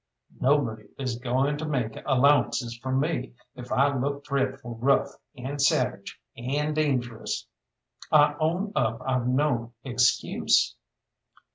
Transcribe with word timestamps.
Nobody 0.39 0.87
is 0.97 1.19
going 1.19 1.57
to 1.59 1.67
make 1.67 1.95
allowances 2.07 2.75
for 2.81 2.91
me 2.91 3.35
if 3.55 3.71
I 3.71 3.95
look 3.95 4.23
dreadful 4.23 4.79
rough, 4.81 5.09
and 5.37 5.61
savage, 5.61 6.19
and 6.35 6.75
dangerous. 6.75 7.45
I 8.11 8.33
own 8.39 8.71
up 8.75 9.03
I've 9.07 9.27
no 9.27 9.73
excuse. 9.83 10.75